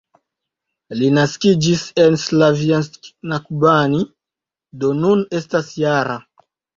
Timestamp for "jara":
5.83-6.17